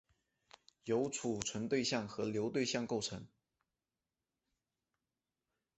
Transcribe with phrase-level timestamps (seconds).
[0.85, 3.27] 由存储对象和流对象构成。